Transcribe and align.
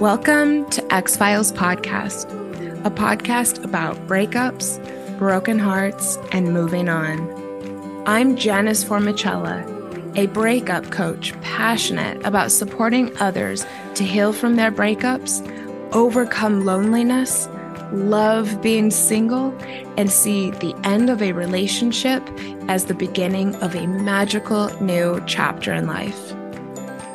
Welcome 0.00 0.68
to 0.70 0.92
Ex-Philes 0.92 1.52
Podcast, 1.52 2.24
a 2.84 2.90
podcast 2.90 3.62
about 3.62 3.96
breakups, 4.08 4.80
broken 5.20 5.56
hearts, 5.56 6.18
and 6.32 6.52
moving 6.52 6.88
on. 6.88 8.02
I'm 8.04 8.34
Janice 8.34 8.82
Formichella, 8.82 9.62
a 10.18 10.26
breakup 10.26 10.90
coach 10.90 11.32
passionate 11.42 12.26
about 12.26 12.50
supporting 12.50 13.16
others 13.18 13.64
to 13.94 14.02
heal 14.02 14.32
from 14.32 14.56
their 14.56 14.72
breakups, 14.72 15.40
overcome 15.94 16.64
loneliness, 16.64 17.48
love 17.92 18.60
being 18.60 18.90
single, 18.90 19.56
and 19.96 20.10
see 20.10 20.50
the 20.50 20.74
end 20.82 21.08
of 21.08 21.22
a 21.22 21.30
relationship 21.30 22.20
as 22.66 22.86
the 22.86 22.94
beginning 22.94 23.54
of 23.56 23.76
a 23.76 23.86
magical 23.86 24.70
new 24.82 25.22
chapter 25.26 25.72
in 25.72 25.86
life. 25.86 26.34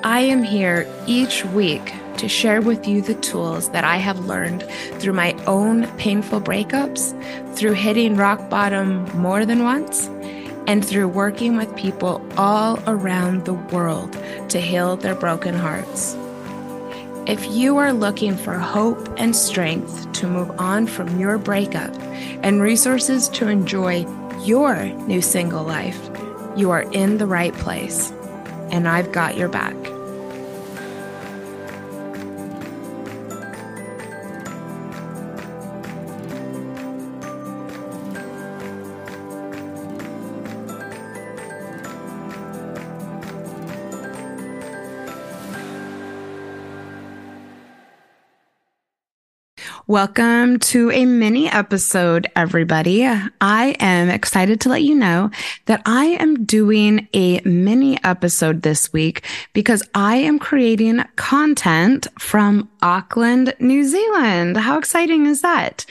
I 0.05 0.21
am 0.21 0.43
here 0.43 0.87
each 1.07 1.43
week 1.43 1.93
to 2.19 2.27
share 2.27 2.61
with 2.61 2.87
you 2.87 3.01
the 3.01 3.15
tools 3.15 3.69
that 3.69 3.85
I 3.85 3.95
have 3.97 4.25
learned 4.25 4.63
through 4.99 5.13
my 5.13 5.33
own 5.45 5.87
painful 5.97 6.41
breakups, 6.41 7.15
through 7.55 7.73
hitting 7.73 8.17
rock 8.17 8.49
bottom 8.49 9.05
more 9.17 9.45
than 9.45 9.63
once, 9.63 10.07
and 10.67 10.83
through 10.85 11.07
working 11.07 11.55
with 11.55 11.75
people 11.77 12.21
all 12.37 12.77
around 12.87 13.45
the 13.45 13.53
world 13.53 14.13
to 14.49 14.59
heal 14.59 14.97
their 14.97 15.15
broken 15.15 15.55
hearts. 15.55 16.15
If 17.25 17.49
you 17.51 17.77
are 17.77 17.93
looking 17.93 18.35
for 18.35 18.53
hope 18.53 19.07
and 19.17 19.35
strength 19.35 20.11
to 20.13 20.27
move 20.27 20.51
on 20.59 20.87
from 20.87 21.19
your 21.19 21.37
breakup 21.37 21.95
and 22.43 22.61
resources 22.61 23.29
to 23.29 23.47
enjoy 23.47 24.05
your 24.43 24.85
new 25.07 25.21
single 25.21 25.63
life, 25.63 26.09
you 26.57 26.71
are 26.71 26.83
in 26.91 27.17
the 27.17 27.27
right 27.27 27.53
place. 27.53 28.11
And 28.71 28.87
I've 28.87 29.11
got 29.11 29.37
your 29.37 29.47
back. 29.47 29.75
Welcome 49.89 50.59
to 50.59 50.91
a 50.91 51.03
mini 51.07 51.49
episode, 51.49 52.27
everybody. 52.35 53.07
I 53.07 53.75
am 53.79 54.11
excited 54.11 54.61
to 54.61 54.69
let 54.69 54.83
you 54.83 54.93
know 54.93 55.31
that 55.65 55.81
I 55.83 56.05
am 56.19 56.45
doing 56.45 57.07
a 57.11 57.39
mini 57.39 57.97
episode 58.03 58.61
this 58.61 58.93
week 58.93 59.25
because 59.53 59.81
I 59.95 60.17
am 60.17 60.37
creating 60.37 61.03
content 61.15 62.05
from 62.19 62.69
Auckland, 62.83 63.55
New 63.59 63.83
Zealand. 63.83 64.57
How 64.57 64.77
exciting 64.77 65.25
is 65.25 65.41
that? 65.41 65.87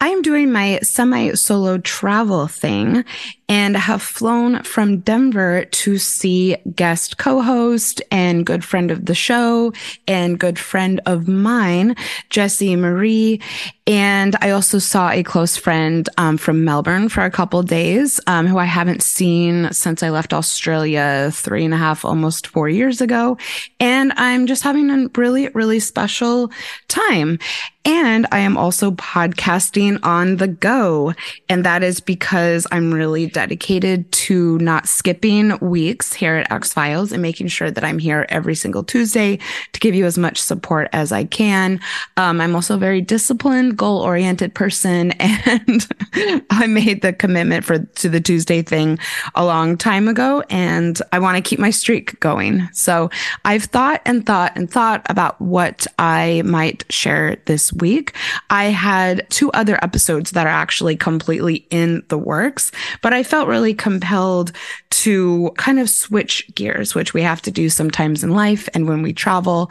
I 0.00 0.10
am 0.10 0.22
doing 0.22 0.52
my 0.52 0.78
semi 0.84 1.32
solo 1.32 1.78
travel 1.78 2.46
thing 2.46 3.04
and 3.52 3.76
have 3.76 4.00
flown 4.00 4.62
from 4.62 5.00
Denver 5.00 5.66
to 5.66 5.98
see 5.98 6.56
guest 6.74 7.18
co-host 7.18 8.00
and 8.10 8.46
good 8.46 8.64
friend 8.64 8.90
of 8.90 9.04
the 9.04 9.14
show 9.14 9.74
and 10.08 10.38
good 10.40 10.58
friend 10.58 11.02
of 11.04 11.28
mine, 11.28 11.94
Jesse 12.30 12.76
Marie. 12.76 13.42
And 13.86 14.36
I 14.40 14.52
also 14.52 14.78
saw 14.78 15.10
a 15.10 15.22
close 15.22 15.58
friend 15.58 16.08
um, 16.16 16.38
from 16.38 16.64
Melbourne 16.64 17.10
for 17.10 17.24
a 17.24 17.30
couple 17.30 17.62
days, 17.62 18.18
um, 18.26 18.46
who 18.46 18.56
I 18.56 18.64
haven't 18.64 19.02
seen 19.02 19.70
since 19.70 20.02
I 20.02 20.08
left 20.08 20.32
Australia 20.32 21.30
three 21.30 21.66
and 21.66 21.74
a 21.74 21.76
half, 21.76 22.06
almost 22.06 22.46
four 22.46 22.70
years 22.70 23.02
ago. 23.02 23.36
And 23.78 24.14
I'm 24.16 24.46
just 24.46 24.62
having 24.62 24.88
a 24.88 25.10
really, 25.14 25.48
really 25.48 25.78
special 25.80 26.50
time. 26.88 27.38
And 27.84 28.26
I 28.30 28.38
am 28.38 28.56
also 28.56 28.92
podcasting 28.92 29.98
on 30.04 30.36
the 30.36 30.46
go. 30.46 31.14
And 31.48 31.64
that 31.64 31.82
is 31.82 31.98
because 31.98 32.66
I'm 32.70 32.94
really 32.94 33.26
dedicated 33.26 34.10
to 34.12 34.56
not 34.58 34.88
skipping 34.88 35.58
weeks 35.58 36.12
here 36.12 36.36
at 36.36 36.52
Ex-Philes 36.52 37.10
and 37.10 37.20
making 37.20 37.48
sure 37.48 37.70
that 37.72 37.82
I'm 37.82 37.98
here 37.98 38.24
every 38.28 38.54
single 38.54 38.84
Tuesday 38.84 39.38
to 39.72 39.80
give 39.80 39.96
you 39.96 40.06
as 40.06 40.16
much 40.16 40.40
support 40.40 40.88
as 40.92 41.10
I 41.10 41.24
can. 41.24 41.80
Um, 42.16 42.40
I'm 42.40 42.54
also 42.54 42.76
a 42.76 42.78
very 42.78 43.00
disciplined, 43.00 43.76
goal 43.76 44.00
oriented 44.00 44.54
person. 44.54 45.12
And 45.44 45.86
I 46.50 46.66
made 46.66 47.02
the 47.02 47.12
commitment 47.12 47.64
for 47.64 47.78
to 47.78 48.08
the 48.08 48.20
Tuesday 48.20 48.62
thing 48.62 48.98
a 49.34 49.44
long 49.44 49.76
time 49.76 50.06
ago. 50.06 50.44
And 50.50 51.00
I 51.10 51.18
want 51.18 51.36
to 51.36 51.48
keep 51.48 51.58
my 51.58 51.70
streak 51.70 52.20
going. 52.20 52.68
So 52.72 53.10
I've 53.44 53.64
thought 53.64 54.02
and 54.04 54.24
thought 54.24 54.52
and 54.54 54.70
thought 54.70 55.04
about 55.08 55.40
what 55.40 55.86
I 55.98 56.42
might 56.44 56.84
share 56.92 57.36
this 57.46 57.71
week. 57.74 58.14
I 58.50 58.64
had 58.64 59.26
two 59.30 59.50
other 59.52 59.78
episodes 59.82 60.32
that 60.32 60.46
are 60.46 60.50
actually 60.50 60.96
completely 60.96 61.66
in 61.70 62.02
the 62.08 62.18
works, 62.18 62.72
but 63.02 63.12
I 63.12 63.22
felt 63.22 63.48
really 63.48 63.74
compelled 63.74 64.52
to 64.90 65.50
kind 65.56 65.80
of 65.80 65.90
switch 65.90 66.48
gears, 66.54 66.94
which 66.94 67.12
we 67.12 67.22
have 67.22 67.42
to 67.42 67.50
do 67.50 67.68
sometimes 67.68 68.22
in 68.22 68.30
life 68.30 68.68
and 68.74 68.88
when 68.88 69.02
we 69.02 69.12
travel. 69.12 69.70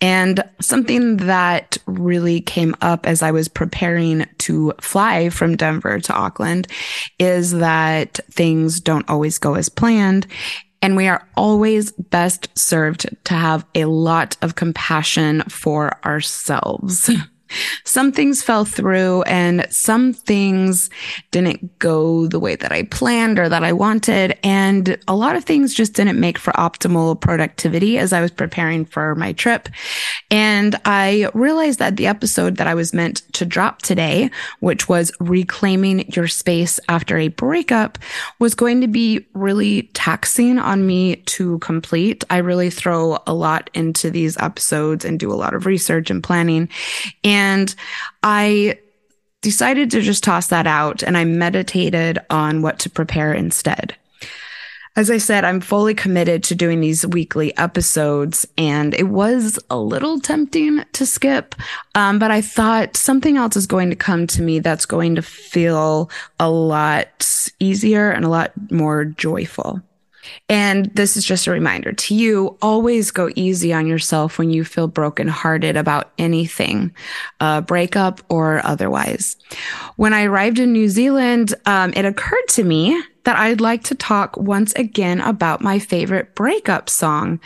And 0.00 0.42
something 0.60 1.16
that 1.18 1.78
really 1.86 2.40
came 2.40 2.76
up 2.80 3.06
as 3.06 3.22
I 3.22 3.32
was 3.32 3.48
preparing 3.48 4.26
to 4.38 4.72
fly 4.80 5.30
from 5.30 5.56
Denver 5.56 5.98
to 5.98 6.14
Auckland 6.14 6.68
is 7.18 7.52
that 7.52 8.20
things 8.30 8.80
don't 8.80 9.08
always 9.08 9.38
go 9.38 9.54
as 9.54 9.68
planned. 9.68 10.26
And 10.80 10.96
we 10.96 11.08
are 11.08 11.26
always 11.36 11.90
best 11.92 12.56
served 12.56 13.08
to 13.24 13.34
have 13.34 13.64
a 13.74 13.86
lot 13.86 14.36
of 14.42 14.54
compassion 14.54 15.42
for 15.48 15.98
ourselves. 16.04 17.10
some 17.84 18.12
things 18.12 18.42
fell 18.42 18.64
through 18.64 19.22
and 19.22 19.66
some 19.70 20.12
things 20.12 20.90
didn't 21.30 21.78
go 21.78 22.26
the 22.26 22.40
way 22.40 22.56
that 22.56 22.72
I 22.72 22.84
planned 22.84 23.38
or 23.38 23.48
that 23.48 23.64
I 23.64 23.72
wanted. 23.72 24.38
And 24.42 24.98
a 25.08 25.14
lot 25.14 25.36
of 25.36 25.44
things 25.44 25.74
just 25.74 25.94
didn't 25.94 26.20
make 26.20 26.38
for 26.38 26.52
optimal 26.52 27.20
productivity 27.20 27.98
as 27.98 28.12
I 28.12 28.20
was 28.20 28.30
preparing 28.30 28.84
for 28.84 29.14
my 29.14 29.32
trip. 29.32 29.68
And 30.30 30.78
I 30.84 31.30
realized 31.34 31.78
that 31.78 31.96
the 31.96 32.06
episode 32.06 32.56
that 32.56 32.66
I 32.66 32.74
was 32.74 32.92
meant 32.92 33.22
to 33.34 33.44
drop 33.44 33.82
today, 33.82 34.30
which 34.60 34.88
was 34.88 35.12
reclaiming 35.20 36.10
your 36.12 36.28
space 36.28 36.78
after 36.88 37.16
a 37.16 37.28
breakup 37.28 37.98
was 38.38 38.54
going 38.54 38.80
to 38.80 38.88
be 38.88 39.26
really 39.34 39.82
taxing 39.94 40.58
on 40.58 40.86
me 40.86 41.16
to 41.16 41.58
complete. 41.58 42.24
I 42.30 42.38
really 42.38 42.70
throw 42.70 43.18
a 43.26 43.34
lot 43.34 43.70
into 43.74 44.10
these 44.10 44.36
episodes 44.38 45.04
and 45.04 45.18
do 45.18 45.32
a 45.32 45.34
lot 45.34 45.54
of 45.54 45.66
research 45.66 46.10
and 46.10 46.22
planning. 46.22 46.68
And 47.24 47.37
and 47.38 47.74
I 48.24 48.78
decided 49.42 49.92
to 49.92 50.00
just 50.00 50.24
toss 50.24 50.48
that 50.48 50.66
out 50.66 51.04
and 51.04 51.16
I 51.16 51.24
meditated 51.24 52.18
on 52.30 52.62
what 52.62 52.80
to 52.80 52.90
prepare 52.90 53.32
instead. 53.32 53.94
As 54.96 55.12
I 55.12 55.18
said, 55.18 55.44
I'm 55.44 55.60
fully 55.60 55.94
committed 55.94 56.42
to 56.44 56.56
doing 56.56 56.80
these 56.80 57.06
weekly 57.06 57.56
episodes, 57.56 58.44
and 58.56 58.94
it 58.94 59.04
was 59.04 59.56
a 59.70 59.78
little 59.78 60.18
tempting 60.18 60.82
to 60.92 61.06
skip. 61.06 61.54
Um, 61.94 62.18
but 62.18 62.32
I 62.32 62.40
thought 62.40 62.96
something 62.96 63.36
else 63.36 63.54
is 63.54 63.68
going 63.68 63.90
to 63.90 63.96
come 63.96 64.26
to 64.26 64.42
me 64.42 64.58
that's 64.58 64.86
going 64.86 65.14
to 65.14 65.22
feel 65.22 66.10
a 66.40 66.50
lot 66.50 67.48
easier 67.60 68.10
and 68.10 68.24
a 68.24 68.28
lot 68.28 68.50
more 68.72 69.04
joyful. 69.04 69.80
And 70.48 70.86
this 70.94 71.16
is 71.16 71.24
just 71.24 71.46
a 71.46 71.50
reminder 71.50 71.92
to 71.92 72.14
you 72.14 72.56
always 72.60 73.10
go 73.10 73.30
easy 73.34 73.72
on 73.72 73.86
yourself 73.86 74.38
when 74.38 74.50
you 74.50 74.64
feel 74.64 74.88
brokenhearted 74.88 75.76
about 75.76 76.12
anything, 76.18 76.94
uh, 77.40 77.60
breakup 77.60 78.20
or 78.28 78.64
otherwise. 78.64 79.36
When 79.96 80.12
I 80.12 80.24
arrived 80.24 80.58
in 80.58 80.72
New 80.72 80.88
Zealand, 80.88 81.54
um, 81.66 81.92
it 81.94 82.04
occurred 82.04 82.48
to 82.48 82.64
me 82.64 83.02
that 83.24 83.36
I'd 83.36 83.60
like 83.60 83.84
to 83.84 83.94
talk 83.94 84.36
once 84.36 84.72
again 84.74 85.20
about 85.20 85.60
my 85.60 85.78
favorite 85.78 86.34
breakup 86.34 86.88
song. 86.88 87.40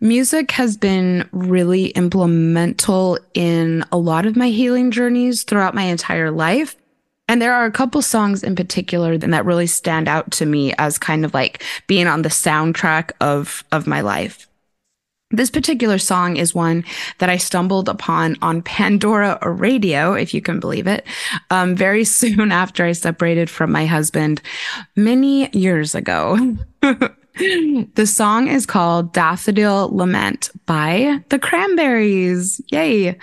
Music 0.00 0.52
has 0.52 0.76
been 0.76 1.28
really 1.32 1.86
implemental 1.88 3.18
in 3.34 3.84
a 3.90 3.98
lot 3.98 4.26
of 4.26 4.36
my 4.36 4.48
healing 4.48 4.90
journeys 4.90 5.42
throughout 5.42 5.74
my 5.74 5.82
entire 5.82 6.30
life. 6.30 6.76
And 7.28 7.42
there 7.42 7.52
are 7.52 7.66
a 7.66 7.70
couple 7.70 8.00
songs 8.00 8.42
in 8.42 8.56
particular 8.56 9.18
that 9.18 9.44
really 9.44 9.66
stand 9.66 10.08
out 10.08 10.30
to 10.32 10.46
me 10.46 10.72
as 10.78 10.98
kind 10.98 11.24
of 11.24 11.34
like 11.34 11.62
being 11.86 12.06
on 12.06 12.22
the 12.22 12.30
soundtrack 12.30 13.10
of, 13.20 13.62
of 13.70 13.86
my 13.86 14.00
life. 14.00 14.48
This 15.30 15.50
particular 15.50 15.98
song 15.98 16.38
is 16.38 16.54
one 16.54 16.84
that 17.18 17.28
I 17.28 17.36
stumbled 17.36 17.90
upon 17.90 18.36
on 18.40 18.62
Pandora 18.62 19.38
Radio, 19.42 20.14
if 20.14 20.32
you 20.32 20.40
can 20.40 20.58
believe 20.58 20.86
it, 20.86 21.06
um, 21.50 21.76
very 21.76 22.04
soon 22.06 22.50
after 22.50 22.84
I 22.84 22.92
separated 22.92 23.50
from 23.50 23.70
my 23.70 23.84
husband 23.84 24.40
many 24.96 25.50
years 25.50 25.94
ago. 25.94 26.56
the 27.38 28.06
song 28.06 28.48
is 28.48 28.66
called 28.66 29.12
Daffodil 29.12 29.94
Lament 29.94 30.50
by 30.66 31.22
the 31.28 31.38
Cranberries. 31.38 32.60
Yay. 32.68 33.16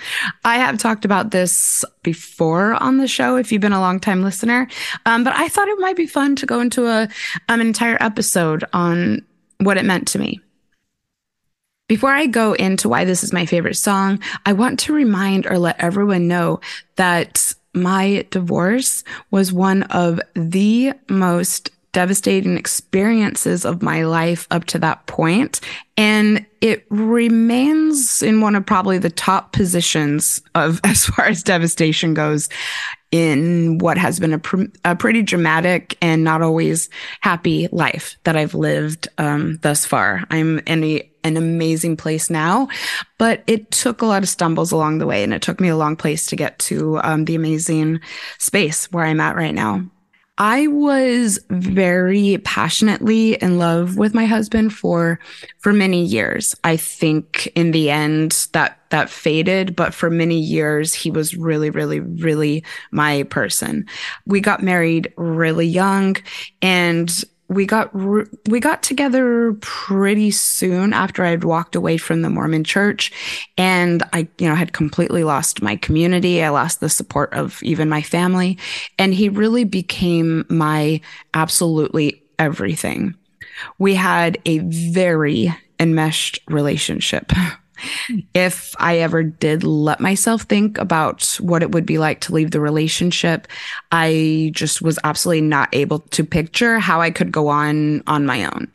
I 0.46 0.56
have 0.58 0.78
talked 0.78 1.04
about 1.04 1.32
this 1.32 1.84
before 2.02 2.82
on 2.82 2.98
the 2.98 3.08
show 3.08 3.36
if 3.36 3.52
you've 3.52 3.62
been 3.62 3.74
a 3.74 3.80
long 3.80 4.00
time 4.00 4.24
listener. 4.24 4.68
Um, 5.06 5.24
but 5.24 5.36
I 5.36 5.50
thought 5.50 5.68
it 5.68 5.80
might 5.80 5.98
be 5.98 6.08
fun 6.08 6.36
to 6.38 6.46
go 6.46 6.62
into 6.62 6.86
a, 6.88 7.04
um, 7.50 7.60
an 7.60 7.62
entire 7.62 7.98
episode 8.00 8.64
on 8.72 9.26
what 9.60 9.78
it 9.78 9.86
meant 9.86 10.08
to 10.10 10.20
me. 10.20 10.40
Before 11.88 12.12
I 12.12 12.26
go 12.26 12.54
into 12.54 12.90
why 12.90 13.06
this 13.06 13.24
is 13.24 13.34
my 13.34 13.46
favorite 13.46 13.76
song, 13.76 14.20
I 14.46 14.54
want 14.54 14.80
to 14.82 14.94
remind 14.94 15.46
or 15.46 15.60
let 15.60 15.80
everyone 15.80 16.28
know 16.28 16.62
that 16.96 17.54
my 17.74 18.26
divorce 18.32 19.04
was 19.30 19.52
one 19.52 19.84
of 19.84 20.20
the 20.34 20.94
most 21.10 21.70
devastating 21.96 22.58
experiences 22.58 23.64
of 23.64 23.82
my 23.82 24.04
life 24.04 24.50
up 24.52 24.66
to 24.66 24.78
that 24.78 25.06
point, 25.08 25.62
And 25.96 26.46
it 26.60 26.86
remains 26.90 28.22
in 28.22 28.42
one 28.42 28.54
of 28.56 28.66
probably 28.66 28.98
the 28.98 29.10
top 29.10 29.54
positions 29.54 30.42
of 30.56 30.82
as 30.84 31.06
far 31.06 31.28
as 31.28 31.42
devastation 31.42 32.14
goes 32.14 32.50
in 33.12 33.78
what 33.78 33.98
has 33.98 34.20
been 34.20 34.34
a, 34.34 34.40
pr- 34.40 34.64
a 34.84 34.94
pretty 34.94 35.22
dramatic 35.22 35.98
and 36.02 36.26
not 36.26 36.42
always 36.42 36.90
happy 37.22 37.70
life 37.72 38.18
that 38.26 38.36
I've 38.36 38.56
lived 38.56 39.08
um, 39.18 39.58
thus 39.62 39.86
far. 39.86 40.26
I'm 40.30 40.60
in 40.68 40.84
a, 40.84 41.10
an 41.24 41.38
amazing 41.38 41.96
place 41.96 42.30
now, 42.30 42.68
but 43.18 43.42
it 43.48 43.72
took 43.72 44.02
a 44.02 44.06
lot 44.06 44.24
of 44.24 44.28
stumbles 44.28 44.74
along 44.74 44.98
the 44.98 45.08
way, 45.08 45.24
and 45.24 45.34
it 45.34 45.42
took 45.42 45.62
me 45.62 45.70
a 45.70 45.78
long 45.78 45.96
place 45.96 46.26
to 46.26 46.36
get 46.36 46.60
to 46.60 47.00
um, 47.04 47.24
the 47.24 47.36
amazing 47.36 48.02
space 48.38 48.92
where 48.92 49.06
I'm 49.06 49.22
at 49.22 49.38
right 49.38 49.56
now. 49.56 49.90
I 50.38 50.68
was 50.68 51.40
very 51.50 52.40
passionately 52.44 53.36
in 53.36 53.58
love 53.58 53.98
with 53.98 54.14
my 54.14 54.26
husband 54.26 54.74
for 54.74 55.20
for 55.60 55.72
many 55.72 56.04
years. 56.04 56.56
I 56.64 56.76
think 56.76 57.48
in 57.56 57.72
the 57.72 57.90
end 57.90 58.48
that 58.52 58.80
that 58.90 59.10
faded, 59.10 59.76
but 59.76 59.94
for 59.94 60.10
many 60.10 60.40
years 60.40 60.94
he 60.94 61.10
was 61.10 61.38
really 61.38 61.70
really 61.70 62.02
really 62.02 62.66
my 62.92 63.24
person. 63.24 63.86
We 64.26 64.42
got 64.42 64.62
married 64.62 65.14
really 65.16 65.68
young 65.68 66.18
and 66.62 67.24
we 67.48 67.66
got 67.66 67.94
we 67.94 68.60
got 68.60 68.82
together 68.82 69.54
pretty 69.62 70.32
soon 70.32 70.94
after 70.94 71.24
I'd 71.24 71.44
walked 71.44 71.76
away 71.76 71.98
from 71.98 72.22
the 72.22 72.30
Mormon 72.30 72.64
church. 72.64 73.12
And 73.58 74.04
I 74.14 74.28
you 74.40 74.50
know 74.50 74.56
had 74.56 74.74
completely 74.74 75.24
lost 75.24 75.62
my 75.62 75.76
community. 75.76 76.44
I 76.44 76.50
lost 76.50 76.80
the 76.80 76.90
support 76.90 77.34
of 77.34 77.62
even 77.62 77.90
my 77.90 78.02
family. 78.02 78.58
And 78.98 79.14
he 79.14 79.30
really 79.30 79.64
became 79.64 80.46
my 80.50 81.02
absolutely 81.34 82.24
everything. 82.40 83.16
We 83.78 83.96
had 83.96 84.38
a 84.46 84.60
very 84.60 85.56
enmeshed 85.80 86.40
relationship 86.48 87.32
if 88.34 88.76
I 88.80 89.00
ever 89.00 89.24
did 89.24 89.64
let 89.64 90.00
myself 90.00 90.44
think 90.44 90.78
about 90.78 91.26
what 91.40 91.62
it 91.62 91.72
would 91.72 91.86
be 91.86 91.98
like 91.98 92.22
to 92.22 92.34
leave 92.34 92.52
the 92.52 92.60
relationship, 92.60 93.48
I 93.92 94.52
just 94.54 94.82
was 94.82 95.00
absolutely 95.04 95.42
not 95.42 95.70
able 95.74 96.00
to 96.00 96.24
picture 96.24 96.80
how 96.80 97.02
I 97.02 97.12
could 97.12 97.32
go 97.32 97.48
on 97.48 98.04
on 98.08 98.26
my 98.26 98.46
own. 98.46 98.72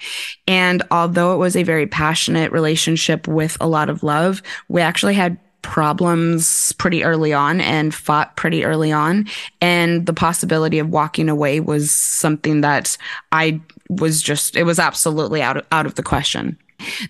And 0.46 0.82
although 0.90 1.34
it 1.34 1.38
was 1.38 1.56
a 1.56 1.62
very 1.62 1.86
passionate 1.86 2.52
relationship 2.52 3.28
with 3.28 3.56
a 3.60 3.68
lot 3.68 3.88
of 3.88 4.02
love, 4.02 4.42
we 4.68 4.80
actually 4.80 5.14
had 5.14 5.38
problems 5.62 6.72
pretty 6.72 7.04
early 7.04 7.32
on 7.32 7.60
and 7.60 7.94
fought 7.94 8.36
pretty 8.36 8.64
early 8.64 8.92
on. 8.92 9.26
And 9.60 10.06
the 10.06 10.12
possibility 10.12 10.78
of 10.78 10.88
walking 10.88 11.28
away 11.28 11.60
was 11.60 11.90
something 11.90 12.62
that 12.62 12.96
I 13.32 13.60
was 13.88 14.22
just, 14.22 14.56
it 14.56 14.62
was 14.64 14.78
absolutely 14.78 15.42
out 15.42 15.58
of, 15.58 15.66
out 15.72 15.86
of 15.86 15.96
the 15.96 16.02
question. 16.02 16.56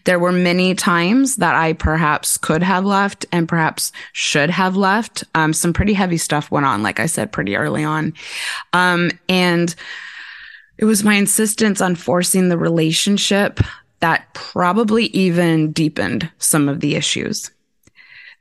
There 0.04 0.18
were 0.18 0.32
many 0.32 0.74
times 0.74 1.36
that 1.36 1.54
I 1.54 1.72
perhaps 1.72 2.36
could 2.36 2.62
have 2.62 2.84
left 2.84 3.26
and 3.32 3.48
perhaps 3.48 3.92
should 4.12 4.50
have 4.50 4.76
left. 4.76 5.24
Um, 5.34 5.52
some 5.52 5.72
pretty 5.72 5.92
heavy 5.92 6.18
stuff 6.18 6.50
went 6.50 6.66
on, 6.66 6.82
like 6.82 7.00
I 7.00 7.06
said, 7.06 7.32
pretty 7.32 7.56
early 7.56 7.84
on. 7.84 8.14
Um, 8.72 9.10
and 9.28 9.74
it 10.78 10.84
was 10.84 11.04
my 11.04 11.14
insistence 11.14 11.80
on 11.80 11.94
forcing 11.94 12.48
the 12.48 12.58
relationship 12.58 13.60
that 14.00 14.32
probably 14.32 15.06
even 15.06 15.72
deepened 15.72 16.30
some 16.38 16.68
of 16.68 16.80
the 16.80 16.96
issues. 16.96 17.50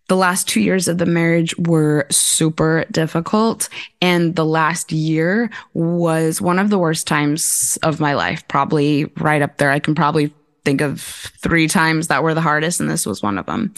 The 0.08 0.16
last 0.16 0.48
two 0.48 0.60
years 0.60 0.88
of 0.88 0.98
the 0.98 1.06
marriage 1.06 1.56
were 1.60 2.08
super 2.10 2.86
difficult. 2.90 3.70
And 4.02 4.36
the 4.36 4.46
last 4.46 4.92
year 4.92 5.52
was 5.76 6.42
one 6.42 6.58
of 6.58 6.72
the 6.72 6.80
worst 6.80 7.06
times 7.06 7.78
of 7.84 8.00
my 8.00 8.16
life, 8.16 8.48
probably 8.48 9.06
right 9.18 9.44
up 9.44 9.58
there. 9.58 9.70
I 9.70 9.78
can 9.78 9.94
probably 9.94 10.34
think 10.70 10.82
of 10.82 11.02
three 11.02 11.68
times 11.68 12.08
that 12.08 12.22
were 12.22 12.36
the 12.36 12.42
hardest, 12.42 12.80
and 12.80 12.90
this 12.90 13.08
was 13.08 13.24
one 13.24 13.40
of 13.40 13.48
them. 13.48 13.74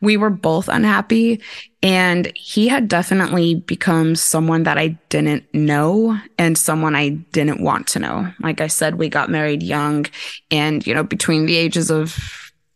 We 0.00 0.16
were 0.16 0.30
both 0.30 0.68
unhappy, 0.68 1.40
and 1.82 2.30
he 2.36 2.68
had 2.68 2.86
definitely 2.86 3.56
become 3.56 4.14
someone 4.14 4.62
that 4.62 4.78
I 4.78 4.98
didn't 5.08 5.52
know 5.52 6.16
and 6.38 6.56
someone 6.56 6.94
I 6.94 7.08
didn't 7.08 7.60
want 7.60 7.88
to 7.88 7.98
know. 7.98 8.32
Like 8.38 8.60
I 8.60 8.68
said, 8.68 8.94
we 8.94 9.08
got 9.08 9.30
married 9.30 9.64
young, 9.64 10.06
and, 10.52 10.86
you 10.86 10.94
know, 10.94 11.02
between 11.02 11.46
the 11.46 11.56
ages 11.56 11.90
of 11.90 12.16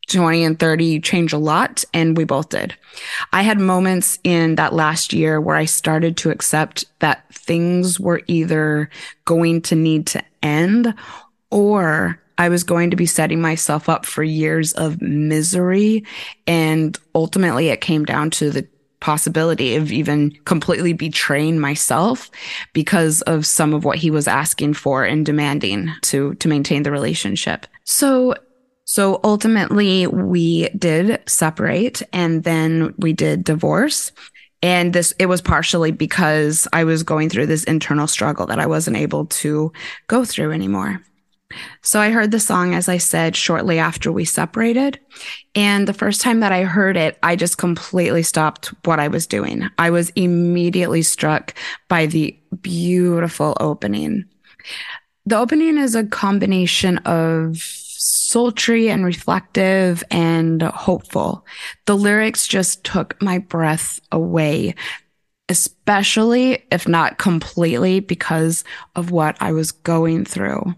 20 0.09 0.43
and 0.43 0.59
30 0.59 0.85
you 0.85 1.01
change 1.01 1.33
a 1.33 1.39
lot 1.39 1.85
and 1.95 2.17
we 2.19 2.25
both 2.25 2.51
did. 2.51 2.75
I 3.33 3.43
had 3.43 3.59
moments 3.59 4.19
in 4.25 4.57
that 4.57 4.75
last 4.75 5.13
year 5.13 5.41
where 5.41 5.57
I 5.57 5.65
started 5.65 6.17
to 6.19 6.31
accept 6.31 6.85
that 6.99 7.33
things 7.33 7.99
were 7.99 8.21
either 8.27 8.91
going 9.25 9.63
to 9.63 9.77
need 9.77 10.09
to 10.09 10.23
end 10.43 10.93
or 11.51 12.22
I 12.43 12.49
was 12.49 12.65
going 12.65 12.91
to 12.91 12.97
be 12.97 13.07
setting 13.07 13.41
myself 13.41 13.89
up 13.89 14.05
for 14.05 14.25
years 14.25 14.73
of 14.73 15.01
misery. 15.01 16.05
And 16.49 16.99
ultimately, 17.15 17.69
it 17.69 17.81
came 17.81 18.05
down 18.05 18.31
to 18.31 18.51
the 18.51 18.67
possibility 18.99 19.77
of 19.77 19.93
even 19.93 20.33
completely 20.45 20.93
betraying 20.93 21.61
myself 21.61 22.33
because 22.73 23.23
of 23.23 23.47
some 23.47 23.75
of 23.75 23.85
what 23.85 23.97
he 23.97 24.11
was 24.11 24.27
asking 24.27 24.75
for 24.75 25.05
and 25.05 25.25
demanding 25.25 25.93
to 26.03 26.35
to 26.35 26.49
maintain 26.49 26.83
the 26.83 26.91
relationship. 26.91 27.67
So 27.85 28.35
so 28.85 29.21
ultimately 29.23 30.09
we 30.09 30.69
did 30.71 31.23
separate 31.27 32.03
and 32.13 32.43
then 32.43 32.93
we 32.99 33.13
did 33.13 33.45
divorce. 33.45 34.11
And 34.65 34.93
this, 34.93 35.13
it 35.19 35.27
was 35.27 35.41
partially 35.41 35.91
because 35.91 36.69
I 36.73 36.85
was 36.85 37.03
going 37.03 37.29
through 37.29 37.47
this 37.47 37.65
internal 37.65 38.07
struggle 38.07 38.47
that 38.47 38.61
I 38.61 38.67
wasn't 38.67 38.97
able 38.97 39.27
to 39.27 39.73
go 40.07 40.25
through 40.25 40.53
anymore. 40.53 41.03
So 41.83 42.01
I 42.01 42.11
heard 42.11 42.31
the 42.31 42.41
song, 42.41 42.75
as 42.75 42.89
I 42.89 42.99
said, 42.99 43.37
shortly 43.37 43.79
after 43.79 44.11
we 44.11 44.25
separated. 44.25 44.99
And 45.55 45.87
the 45.87 45.93
first 45.93 46.21
time 46.21 46.41
that 46.41 46.53
I 46.53 46.65
heard 46.65 46.97
it, 46.97 47.19
I 47.23 47.37
just 47.37 47.59
completely 47.59 48.23
stopped 48.23 48.69
what 48.85 49.01
I 49.01 49.09
was 49.09 49.27
doing. 49.27 49.69
I 49.79 49.91
was 49.91 50.11
immediately 50.11 51.03
struck 51.03 51.55
by 51.89 52.07
the 52.07 52.39
beautiful 52.61 53.57
opening. 53.61 54.25
The 55.27 55.39
opening 55.39 55.79
is 55.79 55.95
a 55.95 56.05
combination 56.05 56.99
of 56.99 57.59
sultry 57.59 58.89
and 58.91 59.05
reflective 59.05 60.03
and 60.11 60.63
hopeful. 60.63 61.47
The 61.87 61.97
lyrics 61.97 62.47
just 62.47 62.83
took 62.83 63.21
my 63.23 63.39
breath 63.39 64.01
away 64.11 64.75
especially 65.53 66.65
if 66.71 66.89
not 66.89 67.19
completely 67.19 68.01
because 68.01 68.65
of 68.97 69.11
what 69.11 69.37
I 69.41 69.53
was 69.53 69.71
going 69.71 70.25
through. 70.25 70.75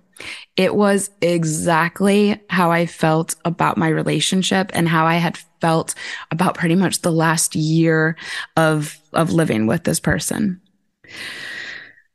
It 0.56 0.75
was 0.75 1.11
exactly 1.21 2.40
how 2.49 2.71
I 2.71 2.87
felt 2.87 3.35
about 3.44 3.76
my 3.76 3.88
relationship 3.88 4.71
and 4.75 4.88
how 4.88 5.06
I 5.06 5.14
had 5.16 5.38
felt 5.61 5.94
about 6.30 6.56
pretty 6.56 6.75
much 6.75 7.00
the 7.00 7.12
last 7.12 7.54
year 7.54 8.16
of, 8.56 8.97
of 9.12 9.33
living 9.33 9.66
with 9.66 9.85
this 9.85 10.00
person. 10.00 10.61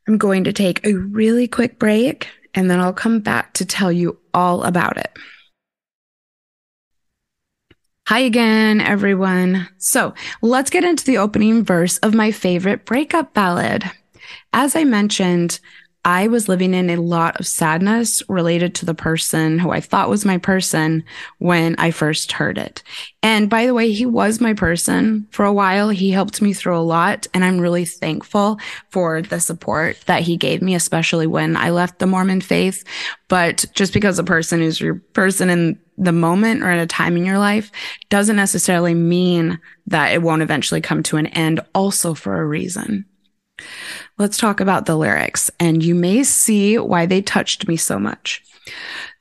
I'm 0.08 0.18
going 0.18 0.44
to 0.46 0.54
take 0.54 0.86
a 0.86 0.94
really 0.94 1.48
quick 1.48 1.78
break 1.78 2.30
and 2.54 2.70
then 2.70 2.80
I'll 2.80 2.94
come 2.94 3.20
back 3.20 3.54
to 3.54 3.66
tell 3.66 3.92
you 3.92 4.18
all 4.34 4.64
about 4.64 4.98
it. 4.98 5.12
Hi 8.08 8.20
again, 8.20 8.82
everyone. 8.82 9.68
So 9.78 10.16
let's 10.42 10.72
get 10.72 10.84
into 10.84 11.06
the 11.06 11.20
opening 11.20 11.64
verse 11.64 12.00
of 12.00 12.16
my 12.16 12.32
favorite 12.32 12.86
breakup 12.86 13.36
ballad. 13.36 13.84
As 14.52 14.76
I 14.76 14.84
mentioned, 14.84 15.60
I 16.06 16.28
was 16.28 16.48
living 16.48 16.74
in 16.74 16.90
a 16.90 17.02
lot 17.02 17.40
of 17.40 17.48
sadness 17.48 18.24
related 18.30 18.74
to 18.76 18.86
the 18.86 18.94
person 18.94 19.60
who 19.60 19.72
I 19.72 19.82
thought 19.82 20.10
was 20.10 20.24
my 20.24 20.38
person 20.38 21.04
when 21.40 21.76
I 21.78 21.92
first 21.92 22.32
heard 22.32 22.58
it. 22.58 22.84
And 23.22 23.50
by 23.50 23.66
the 23.66 23.74
way, 23.74 23.92
he 23.92 24.06
was 24.06 24.40
my 24.40 24.54
person 24.54 25.28
for 25.32 25.44
a 25.44 25.54
while. 25.54 25.90
He 25.90 26.12
helped 26.12 26.42
me 26.42 26.54
through 26.54 26.78
a 26.78 26.80
lot. 26.80 27.28
And 27.34 27.44
I'm 27.44 27.60
really 27.60 27.84
thankful 27.84 28.60
for 28.90 29.22
the 29.22 29.42
support 29.42 30.00
that 30.06 30.22
he 30.22 30.38
gave 30.38 30.62
me, 30.62 30.74
especially 30.74 31.28
when 31.28 31.58
I 31.58 31.72
left 31.72 32.00
the 32.00 32.08
Mormon 32.08 32.42
faith. 32.42 32.86
But 33.28 33.66
just 33.74 33.94
because 33.94 34.18
a 34.20 34.24
person 34.24 34.62
is 34.62 34.80
your 34.80 34.96
person 34.96 35.50
in 35.50 35.80
the 35.98 36.14
moment 36.14 36.64
or 36.64 36.70
at 36.70 36.80
a 36.80 36.88
time 36.88 37.18
in 37.18 37.26
your 37.26 37.40
life 37.40 37.72
doesn't 38.10 38.38
necessarily 38.38 38.94
mean 38.94 39.60
that 39.88 40.14
it 40.14 40.22
won't 40.22 40.42
eventually 40.42 40.80
come 40.80 41.04
to 41.04 41.18
an 41.18 41.28
end 41.28 41.60
also 41.76 42.14
for 42.14 42.40
a 42.40 42.46
reason. 42.46 43.06
Let's 44.20 44.38
talk 44.38 44.60
about 44.60 44.86
the 44.86 44.98
lyrics, 44.98 45.50
and 45.62 45.82
you 45.82 45.96
may 45.96 46.24
see 46.24 46.78
why 46.78 47.06
they 47.06 47.22
touched 47.22 47.70
me 47.70 47.78
so 47.78 47.98
much. 47.98 48.44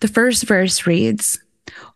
The 0.01 0.09
first 0.09 0.43
verse 0.43 0.89
reads, 0.89 1.39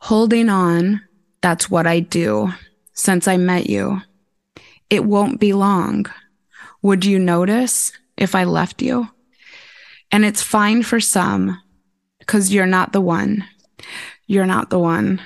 Holding 0.03 0.49
on, 0.49 1.01
that's 1.41 1.69
what 1.69 1.85
I 1.85 1.99
do 1.99 2.53
since 2.93 3.27
I 3.27 3.39
met 3.39 3.69
you. 3.69 4.01
It 4.89 5.05
won't 5.05 5.41
be 5.41 5.53
long. 5.53 6.07
Would 6.83 7.05
you 7.05 7.19
notice 7.19 7.91
if 8.17 8.37
I 8.37 8.45
left 8.45 8.81
you? 8.81 9.09
And 10.13 10.25
it's 10.25 10.41
fine 10.41 10.85
for 10.85 11.01
some 11.01 11.61
because 12.21 12.55
you're 12.55 12.67
not 12.67 12.93
the 12.93 13.01
one. 13.01 13.45
You're 14.29 14.47
not 14.47 14.71
the 14.71 14.79
one. 14.79 15.21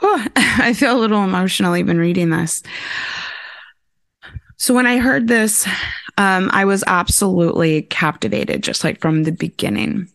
Oh, 0.00 0.26
I 0.36 0.72
feel 0.72 0.96
a 0.96 1.00
little 1.00 1.22
emotional 1.22 1.76
even 1.76 1.98
reading 1.98 2.30
this. 2.30 2.62
So 4.56 4.72
when 4.72 4.86
I 4.86 4.96
heard 4.96 5.28
this, 5.28 5.68
um, 6.18 6.50
I 6.52 6.64
was 6.64 6.84
absolutely 6.86 7.82
captivated, 7.82 8.62
just 8.62 8.84
like 8.84 9.00
from 9.00 9.24
the 9.24 9.32
beginning. 9.32 10.08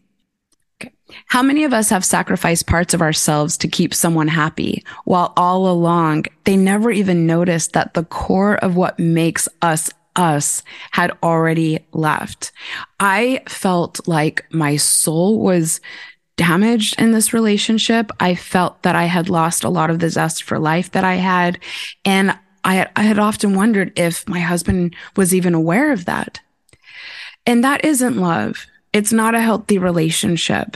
Okay. 0.81 0.93
How 1.27 1.41
many 1.41 1.63
of 1.63 1.73
us 1.73 1.89
have 1.89 2.05
sacrificed 2.05 2.67
parts 2.67 2.93
of 2.93 3.01
ourselves 3.01 3.57
to 3.57 3.67
keep 3.67 3.93
someone 3.93 4.27
happy 4.27 4.83
while 5.05 5.33
all 5.35 5.69
along 5.69 6.25
they 6.45 6.55
never 6.55 6.91
even 6.91 7.27
noticed 7.27 7.73
that 7.73 7.93
the 7.93 8.05
core 8.05 8.55
of 8.57 8.75
what 8.75 8.99
makes 8.99 9.47
us 9.61 9.89
us 10.15 10.63
had 10.91 11.17
already 11.23 11.79
left. 11.93 12.51
I 12.99 13.41
felt 13.47 14.07
like 14.07 14.45
my 14.51 14.75
soul 14.75 15.39
was 15.39 15.79
damaged 16.35 16.99
in 16.99 17.11
this 17.11 17.33
relationship. 17.33 18.11
I 18.19 18.35
felt 18.35 18.83
that 18.83 18.95
I 18.95 19.05
had 19.05 19.29
lost 19.29 19.63
a 19.63 19.69
lot 19.69 19.89
of 19.89 19.99
the 19.99 20.09
zest 20.09 20.43
for 20.43 20.59
life 20.59 20.91
that 20.91 21.03
I 21.03 21.15
had. 21.15 21.59
And 22.05 22.37
I 22.63 22.75
had, 22.75 22.91
I 22.95 23.03
had 23.03 23.19
often 23.19 23.55
wondered 23.55 23.97
if 23.97 24.27
my 24.27 24.39
husband 24.39 24.95
was 25.15 25.33
even 25.33 25.53
aware 25.53 25.91
of 25.91 26.05
that. 26.05 26.39
And 27.45 27.63
that 27.63 27.85
isn't 27.85 28.17
love. 28.17 28.65
It's 28.93 29.13
not 29.13 29.35
a 29.35 29.41
healthy 29.41 29.77
relationship. 29.77 30.75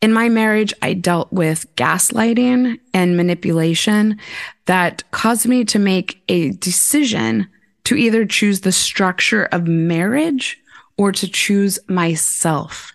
In 0.00 0.12
my 0.12 0.28
marriage, 0.28 0.72
I 0.82 0.94
dealt 0.94 1.32
with 1.32 1.74
gaslighting 1.76 2.78
and 2.92 3.16
manipulation 3.16 4.18
that 4.66 5.08
caused 5.10 5.46
me 5.46 5.64
to 5.66 5.78
make 5.78 6.22
a 6.28 6.50
decision 6.52 7.48
to 7.84 7.96
either 7.96 8.24
choose 8.24 8.60
the 8.60 8.72
structure 8.72 9.44
of 9.46 9.66
marriage 9.66 10.58
or 10.96 11.12
to 11.12 11.28
choose 11.28 11.78
myself. 11.88 12.92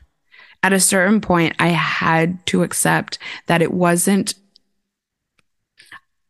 At 0.64 0.74
a 0.74 0.80
certain 0.80 1.22
point, 1.22 1.56
I 1.60 1.68
had 1.68 2.46
to 2.48 2.64
accept 2.64 3.20
that 3.46 3.62
it 3.62 3.74
wasn't 3.74 4.34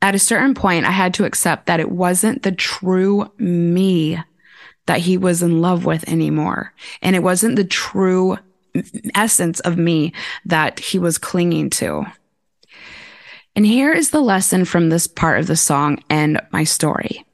at 0.02 0.16
a 0.16 0.20
certain 0.20 0.54
point, 0.54 0.86
I 0.86 0.92
had 0.92 1.14
to 1.16 1.26
accept 1.26 1.66
that 1.66 1.80
it 1.80 1.92
wasn't 1.92 2.44
the 2.44 2.52
true 2.52 3.32
me 3.38 4.20
that 4.86 5.00
he 5.00 5.18
was 5.18 5.44
in 5.44 5.62
love 5.62 5.86
with 5.86 6.08
anymore. 6.10 6.74
And 7.02 7.16
it 7.16 7.24
wasn't 7.24 7.58
the 7.58 7.66
true 7.66 8.38
essence 9.14 9.60
of 9.62 9.78
me 9.78 10.14
that 10.46 10.80
he 10.80 11.00
was 11.00 11.18
clinging 11.18 11.70
to. 11.72 12.06
And 13.56 13.66
here 13.66 13.92
is 13.92 14.12
the 14.12 14.22
lesson 14.22 14.66
from 14.66 14.90
this 14.90 15.06
part 15.06 15.40
of 15.40 15.48
the 15.48 15.56
song 15.56 16.02
and 16.10 16.42
my 16.52 16.64
story. 16.64 17.26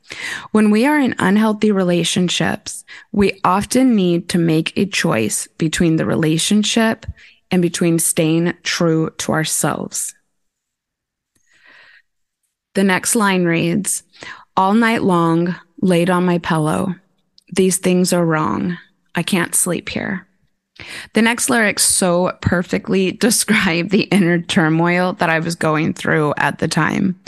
When 0.51 0.71
we 0.71 0.85
are 0.85 0.99
in 0.99 1.15
unhealthy 1.19 1.71
relationships, 1.71 2.83
we 3.11 3.39
often 3.43 3.95
need 3.95 4.29
to 4.29 4.37
make 4.37 4.77
a 4.77 4.85
choice 4.85 5.47
between 5.57 5.97
the 5.97 6.05
relationship 6.05 7.05
and 7.51 7.61
between 7.61 7.99
staying 7.99 8.53
true 8.63 9.11
to 9.17 9.31
ourselves. 9.31 10.13
The 12.75 12.83
next 12.83 13.15
line 13.15 13.45
reads, 13.45 14.03
all 14.55 14.73
night 14.73 15.01
long, 15.01 15.55
laid 15.81 16.09
on 16.09 16.25
my 16.25 16.37
pillow. 16.37 16.95
These 17.51 17.77
things 17.77 18.13
are 18.13 18.25
wrong. 18.25 18.77
I 19.15 19.23
can't 19.23 19.55
sleep 19.55 19.89
here. 19.89 20.27
The 21.13 21.21
next 21.21 21.49
lyrics 21.49 21.83
so 21.83 22.37
perfectly 22.41 23.11
describe 23.27 23.89
the 23.89 24.03
inner 24.03 24.41
turmoil 24.41 25.13
that 25.13 25.29
I 25.29 25.39
was 25.39 25.55
going 25.55 25.93
through 25.93 26.33
at 26.37 26.59
the 26.59 26.67
time. 26.67 27.19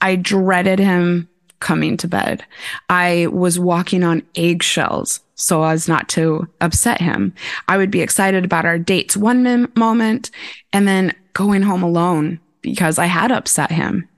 I 0.00 0.16
dreaded 0.16 0.78
him 0.78 1.28
coming 1.60 1.96
to 1.98 2.08
bed. 2.08 2.44
I 2.88 3.26
was 3.30 3.58
walking 3.58 4.04
on 4.04 4.22
eggshells 4.36 5.20
so 5.34 5.64
as 5.64 5.86
not 5.86 6.08
to 6.10 6.48
upset 6.60 7.00
him. 7.00 7.34
I 7.68 7.76
would 7.76 7.90
be 7.90 8.00
excited 8.00 8.44
about 8.44 8.64
our 8.64 8.78
dates 8.78 9.16
one 9.16 9.70
moment 9.76 10.30
and 10.72 10.88
then 10.88 11.14
going 11.32 11.62
home 11.62 11.82
alone 11.82 12.40
because 12.62 12.98
I 12.98 13.06
had 13.06 13.30
upset 13.30 13.70
him. 13.70 14.08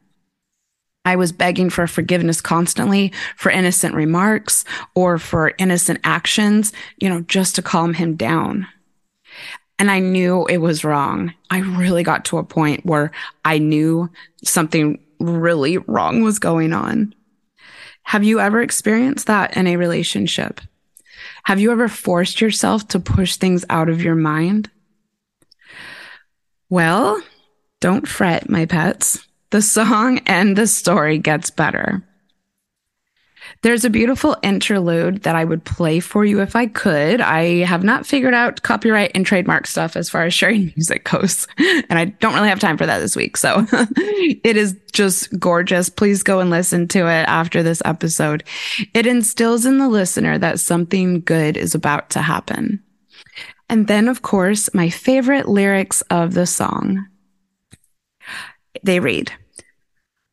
I 1.05 1.17
was 1.17 1.33
begging 1.33 1.71
for 1.71 1.87
forgiveness 1.87 2.41
constantly 2.41 3.13
for 3.37 3.51
innocent 3.51 3.95
remarks 3.95 4.65
or 4.95 5.19
for 5.19 5.55
innocent 5.59 6.01
actions, 6.05 6.73
you 6.99 7.09
know, 7.09 7.23
just 7.23 7.55
to 7.57 7.63
calm 7.63 7.95
him 7.95 8.17
down. 8.17 8.67
And 9.79 9.91
I 9.91 9.99
knew 9.99 10.47
it 10.47 10.59
was 10.59 10.85
wrong. 10.85 11.33
I 11.51 11.61
really 11.61 12.03
got 12.03 12.27
to 12.27 12.39
a 12.39 12.45
point 12.45 12.85
where 12.85 13.13
I 13.47 13.57
knew 13.59 14.11
something 14.45 15.01
really 15.19 15.79
wrong 15.79 16.23
was 16.23 16.39
going 16.39 16.75
on. 16.75 17.15
Have 18.03 18.25
you 18.25 18.41
ever 18.41 18.61
experienced 18.61 19.27
that 19.27 19.57
in 19.57 19.67
a 19.67 19.77
relationship? 19.77 20.61
Have 21.45 21.61
you 21.61 21.73
ever 21.73 21.89
forced 21.89 22.43
yourself 22.43 22.89
to 22.89 23.01
push 23.01 23.37
things 23.37 23.65
out 23.71 23.89
of 23.89 24.03
your 24.03 24.17
mind? 24.17 24.71
Well, 26.69 27.23
don't 27.81 28.07
fret, 28.07 28.51
my 28.51 28.67
pets 28.67 29.27
the 29.51 29.63
song 29.63 30.19
and 30.27 30.57
the 30.57 30.67
story 30.67 31.19
gets 31.19 31.51
better. 31.51 32.03
There's 33.63 33.85
a 33.85 33.91
beautiful 33.91 34.37
interlude 34.43 35.23
that 35.23 35.35
I 35.35 35.45
would 35.45 35.65
play 35.65 36.01
for 36.01 36.25
you 36.25 36.41
if 36.41 36.57
I 36.57 36.67
could. 36.67 37.21
I 37.21 37.65
have 37.65 37.85
not 37.85 38.07
figured 38.07 38.33
out 38.33 38.63
copyright 38.63 39.11
and 39.15 39.27
trademark 39.27 39.67
stuff 39.67 39.97
as 39.97 40.09
far 40.09 40.25
as 40.25 40.33
sharing 40.33 40.73
music 40.77 41.05
goes, 41.05 41.47
and 41.59 41.99
I 41.99 42.07
don't 42.07 42.35
really 42.35 42.49
have 42.49 42.61
time 42.61 42.79
for 42.79 42.87
that 42.87 43.01
this 43.01 43.17
week. 43.17 43.37
So 43.37 43.67
it 43.73 44.57
is 44.57 44.79
just 44.93 45.39
gorgeous. 45.39 45.89
Please 45.89 46.23
go 46.23 46.41
and 46.41 46.49
listen 46.49 46.89
to 46.89 47.01
it 47.01 47.25
after 47.29 47.63
this 47.63 47.83
episode. 47.85 48.45
It 48.95 49.07
instills 49.07 49.67
in 49.67 49.79
the 49.79 49.89
listener 49.89 50.39
that 50.39 50.61
something 50.61 51.21
good 51.21 51.57
is 51.57 51.75
about 51.75 52.11
to 52.11 52.23
happen. 52.23 52.83
And 53.69 53.87
then, 53.87 54.09
of 54.09 54.23
course, 54.23 54.73
my 54.75 54.89
favorite 54.89 55.49
lyrics 55.49 56.03
of 56.03 56.35
the 56.35 56.47
song. 56.47 57.07
They 58.83 59.01
read, 59.01 59.33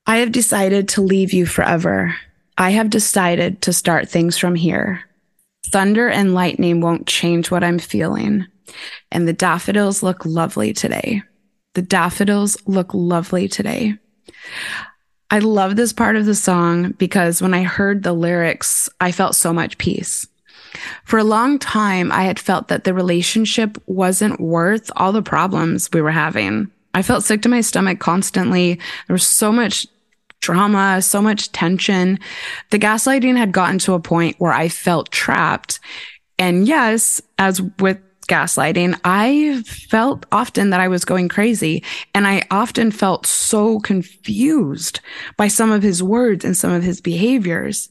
I 0.06 0.18
have 0.18 0.32
decided 0.32 0.90
to 0.90 1.02
leave 1.02 1.34
you 1.34 1.46
forever. 1.46 2.16
I 2.58 2.72
have 2.72 2.90
decided 2.90 3.62
to 3.64 3.74
start 3.74 4.10
things 4.10 4.38
from 4.38 4.56
here. 4.56 5.04
Thunder 5.68 6.08
and 6.08 6.34
lightning 6.34 6.80
won't 6.82 7.08
change 7.08 7.52
what 7.52 7.64
I'm 7.64 7.80
feeling. 7.80 8.48
And 9.12 9.28
the 9.28 9.34
daffodils 9.34 10.02
look 10.02 10.26
lovely 10.26 10.74
today. 10.74 11.24
The 11.74 11.82
daffodils 11.82 12.58
look 12.66 12.94
lovely 12.94 13.48
today. 13.48 13.98
I 15.30 15.40
love 15.40 15.76
this 15.76 15.92
part 15.92 16.16
of 16.16 16.26
the 16.26 16.36
song 16.36 16.92
because 16.92 17.42
when 17.42 17.54
I 17.54 17.64
heard 17.64 18.02
the 18.02 18.14
lyrics, 18.14 18.90
I 19.02 19.12
felt 19.12 19.36
so 19.36 19.52
much 19.52 19.78
peace. 19.78 20.26
For 21.04 21.20
a 21.20 21.24
long 21.24 21.60
time, 21.60 22.12
I 22.12 22.24
had 22.24 22.40
felt 22.40 22.70
that 22.70 22.86
the 22.86 22.94
relationship 22.94 23.78
wasn't 23.88 24.40
worth 24.40 24.90
all 24.96 25.12
the 25.12 25.22
problems 25.22 25.90
we 25.92 26.02
were 26.02 26.12
having. 26.12 26.72
I 26.98 27.04
felt 27.04 27.24
sick 27.24 27.44
to 27.44 27.50
my 27.50 27.62
stomach 27.62 28.00
constantly. 28.00 28.80
There 29.06 29.14
was 29.14 29.28
so 29.28 29.52
much 29.52 29.86
drama, 30.42 31.00
so 31.04 31.22
much 31.22 31.52
tension. 31.52 32.18
The 32.72 32.80
gaslighting 32.80 33.38
had 33.38 33.52
gotten 33.52 33.78
to 33.80 33.94
a 33.94 34.00
point 34.00 34.36
where 34.40 34.52
I 34.52 34.68
felt 34.68 35.12
trapped. 35.12 35.80
And 36.40 36.68
yes, 36.68 37.22
as 37.38 37.62
with 37.78 38.00
gaslighting, 38.28 39.00
I 39.04 39.62
felt 39.64 40.26
often 40.32 40.72
that 40.72 40.80
I 40.80 40.88
was 40.88 41.06
going 41.06 41.28
crazy. 41.30 41.84
And 42.16 42.26
I 42.26 42.48
often 42.50 42.90
felt 42.90 43.28
so 43.28 43.80
confused 43.80 45.00
by 45.38 45.50
some 45.50 45.72
of 45.72 45.84
his 45.84 46.02
words 46.02 46.44
and 46.44 46.58
some 46.58 46.72
of 46.72 46.82
his 46.82 47.00
behaviors. 47.00 47.90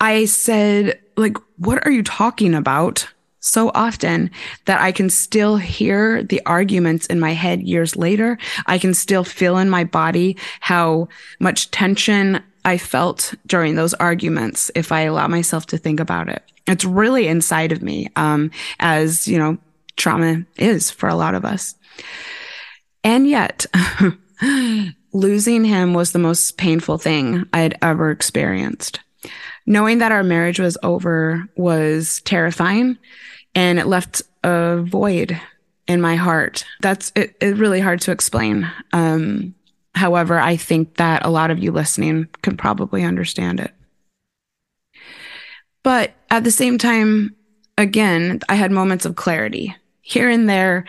I 0.00 0.24
said, 0.24 0.98
like, 1.16 1.36
what 1.58 1.86
are 1.86 1.92
you 1.92 2.02
talking 2.02 2.56
about? 2.56 3.06
So 3.40 3.70
often 3.74 4.30
that 4.64 4.80
I 4.80 4.92
can 4.92 5.10
still 5.10 5.56
hear 5.56 6.22
the 6.22 6.42
arguments 6.46 7.06
in 7.06 7.20
my 7.20 7.32
head 7.32 7.62
years 7.62 7.96
later. 7.96 8.38
I 8.66 8.78
can 8.78 8.94
still 8.94 9.24
feel 9.24 9.58
in 9.58 9.70
my 9.70 9.84
body 9.84 10.36
how 10.60 11.08
much 11.38 11.70
tension 11.70 12.42
I 12.64 12.78
felt 12.78 13.34
during 13.46 13.76
those 13.76 13.94
arguments 13.94 14.70
if 14.74 14.90
I 14.90 15.02
allow 15.02 15.28
myself 15.28 15.66
to 15.66 15.78
think 15.78 16.00
about 16.00 16.28
it. 16.28 16.42
It's 16.66 16.84
really 16.84 17.28
inside 17.28 17.70
of 17.70 17.82
me, 17.82 18.08
um, 18.16 18.50
as 18.80 19.28
you 19.28 19.38
know, 19.38 19.58
trauma 19.96 20.44
is 20.56 20.90
for 20.90 21.08
a 21.08 21.14
lot 21.14 21.34
of 21.34 21.44
us. 21.44 21.76
And 23.04 23.28
yet, 23.28 23.66
losing 25.12 25.64
him 25.64 25.94
was 25.94 26.10
the 26.10 26.18
most 26.18 26.58
painful 26.58 26.98
thing 26.98 27.44
I 27.52 27.60
had 27.60 27.78
ever 27.80 28.10
experienced. 28.10 29.00
Knowing 29.66 29.98
that 29.98 30.12
our 30.12 30.22
marriage 30.22 30.60
was 30.60 30.78
over 30.82 31.48
was 31.56 32.20
terrifying 32.22 32.96
and 33.54 33.78
it 33.78 33.86
left 33.86 34.22
a 34.44 34.82
void 34.82 35.40
in 35.88 36.00
my 36.00 36.16
heart. 36.16 36.64
That's 36.80 37.12
it, 37.16 37.36
it 37.40 37.56
really 37.56 37.80
hard 37.80 38.00
to 38.02 38.12
explain. 38.12 38.70
Um, 38.92 39.54
however, 39.94 40.38
I 40.38 40.56
think 40.56 40.96
that 40.96 41.24
a 41.24 41.30
lot 41.30 41.50
of 41.50 41.58
you 41.58 41.72
listening 41.72 42.28
can 42.42 42.56
probably 42.56 43.02
understand 43.02 43.60
it. 43.60 43.72
But 45.82 46.14
at 46.30 46.44
the 46.44 46.50
same 46.50 46.78
time, 46.78 47.34
again, 47.78 48.40
I 48.48 48.56
had 48.56 48.72
moments 48.72 49.04
of 49.04 49.16
clarity. 49.16 49.74
Here 50.00 50.28
and 50.28 50.48
there, 50.48 50.84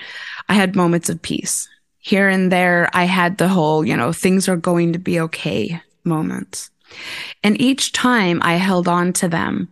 I 0.50 0.54
had 0.54 0.76
moments 0.76 1.10
of 1.10 1.22
peace. 1.22 1.68
Here 2.00 2.30
and 2.30 2.52
there, 2.52 2.90
I 2.94 3.04
had 3.06 3.38
the 3.38 3.48
whole, 3.48 3.86
you 3.86 3.98
know, 3.98 4.12
things 4.12 4.48
are 4.48 4.56
going 4.56 4.94
to 4.94 5.00
be 5.00 5.20
okay 5.20 5.82
moments. 6.04 6.70
And 7.44 7.60
each 7.62 7.92
time 7.92 8.40
I 8.44 8.56
held 8.56 8.88
on 8.88 9.14
to 9.14 9.28
them, 9.28 9.70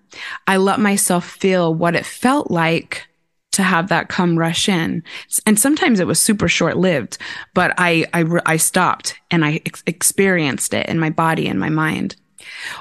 I 0.47 0.57
let 0.57 0.79
myself 0.79 1.25
feel 1.25 1.73
what 1.73 1.95
it 1.95 2.05
felt 2.05 2.51
like 2.51 3.07
to 3.53 3.63
have 3.63 3.87
that 3.87 4.09
come 4.09 4.37
rush 4.37 4.67
in. 4.67 5.01
And 5.45 5.57
sometimes 5.57 5.99
it 5.99 6.07
was 6.07 6.19
super 6.19 6.47
short 6.47 6.77
lived, 6.77 7.17
but 7.53 7.73
I, 7.77 8.05
I, 8.13 8.25
I 8.45 8.57
stopped 8.57 9.17
and 9.31 9.45
I 9.45 9.61
ex- 9.65 9.83
experienced 9.87 10.73
it 10.73 10.87
in 10.87 10.99
my 10.99 11.09
body 11.09 11.47
and 11.47 11.59
my 11.59 11.69
mind. 11.69 12.17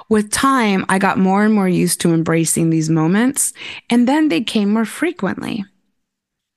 With 0.09 0.31
time, 0.31 0.85
I 0.89 0.99
got 0.99 1.19
more 1.19 1.45
and 1.45 1.55
more 1.55 1.69
used 1.69 2.01
to 2.01 2.13
embracing 2.13 2.71
these 2.71 2.91
moments, 2.91 3.53
and 3.89 4.07
then 4.07 4.29
they 4.29 4.41
came 4.41 4.73
more 4.73 4.85
frequently. 4.85 5.65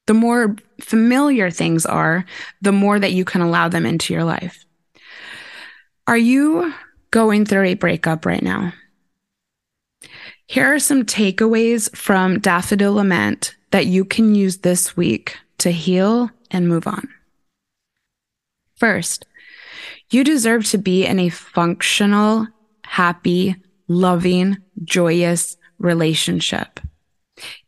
The 0.08 0.14
more 0.14 0.56
familiar 0.82 1.52
things 1.52 1.86
are, 1.86 2.26
the 2.62 2.72
more 2.72 3.00
that 3.00 3.14
you 3.14 3.24
can 3.24 3.42
allow 3.42 3.70
them 3.70 3.86
into 3.86 4.14
your 4.14 4.24
life. 4.24 4.66
Are 6.08 6.18
you 6.18 6.74
going 7.12 7.46
through 7.46 7.66
a 7.66 7.74
breakup 7.76 8.26
right 8.26 8.44
now? 8.44 8.74
Here 10.48 10.74
are 10.74 10.80
some 10.80 11.04
takeaways 11.04 11.94
from 11.96 12.40
Daffodil 12.40 12.94
Lament 12.94 13.56
that 13.72 13.86
you 13.86 14.06
can 14.06 14.34
use 14.34 14.60
this 14.60 14.96
week 14.96 15.38
to 15.58 15.72
heal 15.72 16.30
and 16.52 16.70
move 16.70 16.88
on. 16.88 17.10
First, 18.78 19.26
you 20.10 20.24
deserve 20.24 20.66
to 20.68 20.78
be 20.78 21.06
in 21.06 21.20
a 21.20 21.30
functional, 21.30 22.48
happy, 22.86 23.56
loving, 23.88 24.58
joyous 24.84 25.58
relationship. 25.80 26.80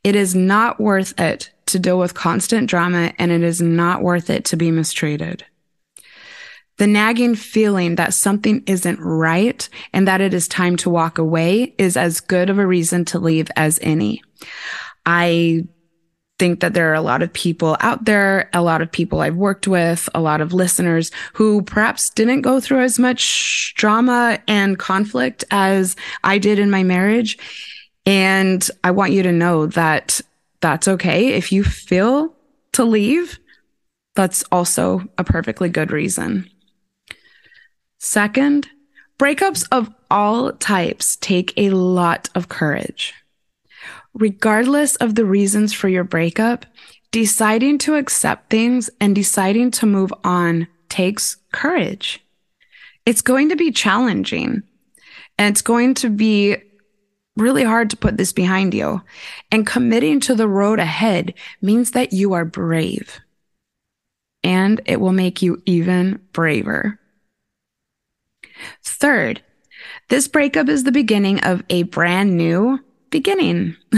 It 0.04 0.16
is 0.16 0.36
not 0.36 0.80
worth 0.80 1.20
it 1.20 1.52
to 1.68 1.80
deal 1.80 2.00
with 2.00 2.14
constant 2.14 2.70
drama 2.70 3.14
and 3.20 3.32
it 3.32 3.44
is 3.44 3.62
not 3.62 4.02
worth 4.02 4.30
it 4.30 4.46
to 4.46 4.58
be 4.58 4.72
mistreated. 4.72 5.46
The 6.80 6.88
nagging 6.88 7.36
feeling 7.36 7.96
that 7.96 8.14
something 8.14 8.64
isn't 8.66 9.02
right 9.02 9.68
and 9.92 10.08
that 10.08 10.22
it 10.22 10.34
is 10.34 10.48
time 10.48 10.78
to 10.78 10.90
walk 10.90 11.18
away 11.18 11.76
is 11.78 11.98
as 11.98 12.22
good 12.22 12.50
of 12.50 12.58
a 12.58 12.66
reason 12.66 13.04
to 13.06 13.20
leave 13.20 13.50
as 13.58 13.80
any. 13.82 14.24
I 15.06 15.68
think 16.40 16.62
that 16.62 16.74
there 16.74 16.90
are 16.90 16.96
a 16.96 17.02
lot 17.02 17.22
of 17.22 17.34
people 17.34 17.76
out 17.82 18.06
there, 18.06 18.50
a 18.54 18.62
lot 18.62 18.82
of 18.82 18.90
people 18.90 19.20
I've 19.20 19.36
worked 19.36 19.68
with, 19.68 20.08
a 20.16 20.22
lot 20.22 20.40
of 20.40 20.54
listeners 20.54 21.12
who 21.34 21.62
perhaps 21.64 22.10
didn't 22.12 22.44
go 22.44 22.62
through 22.62 22.82
as 22.82 22.98
much 22.98 23.74
drama 23.76 24.40
and 24.48 24.80
conflict 24.80 25.44
as 25.52 25.98
I 26.24 26.38
did 26.38 26.60
in 26.60 26.72
my 26.72 26.84
marriage. 26.84 27.38
And 28.06 28.68
I 28.86 28.92
want 28.92 29.12
you 29.12 29.22
to 29.24 29.34
know 29.34 29.66
that 29.66 30.22
that's 30.62 30.88
okay. 30.88 31.34
If 31.34 31.52
you 31.52 31.66
feel 31.66 32.34
to 32.72 32.86
leave, 32.86 33.38
that's 34.16 34.46
also 34.50 35.04
a 35.18 35.26
perfectly 35.26 35.68
good 35.68 35.92
reason. 35.92 36.49
Second, 38.00 38.70
breakups 39.20 39.68
of 39.72 39.94
all 40.10 40.54
types 40.54 41.18
take 41.18 41.54
a 41.58 41.70
lot 41.72 42.30
of 42.34 42.50
courage. 42.50 43.14
Regardless 44.14 44.96
of 44.96 45.16
the 45.16 45.26
reasons 45.26 45.74
for 45.74 45.90
your 45.90 46.06
breakup, 46.06 46.66
deciding 47.12 47.78
to 47.80 47.96
accept 47.96 48.50
things 48.50 48.90
and 49.00 49.14
deciding 49.14 49.72
to 49.72 49.86
move 49.86 50.14
on 50.24 50.68
takes 50.88 51.38
courage. 51.52 52.24
It's 53.06 53.22
going 53.22 53.50
to 53.50 53.56
be 53.56 53.72
challenging 53.72 54.64
and 55.38 55.52
it's 55.52 55.62
going 55.62 55.94
to 55.96 56.10
be 56.10 56.58
really 57.36 57.64
hard 57.64 57.90
to 57.90 57.98
put 57.98 58.18
this 58.18 58.32
behind 58.34 58.74
you. 58.74 59.02
And 59.52 59.66
committing 59.66 60.20
to 60.22 60.36
the 60.36 60.48
road 60.48 60.80
ahead 60.80 61.34
means 61.62 61.92
that 61.92 62.14
you 62.14 62.34
are 62.34 62.46
brave 62.46 63.20
and 64.44 64.82
it 64.86 65.00
will 65.00 65.12
make 65.12 65.42
you 65.42 65.62
even 65.66 66.22
braver. 66.34 66.99
Third, 68.84 69.42
this 70.10 70.28
breakup 70.28 70.70
is 70.70 70.84
the 70.84 70.92
beginning 70.92 71.40
of 71.42 71.64
a 71.70 71.84
brand 71.84 72.38
new 72.38 72.80
beginning. 73.10 73.76